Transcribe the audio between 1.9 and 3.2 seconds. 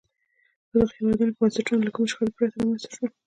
کومې شخړې پرته رامنځته شول.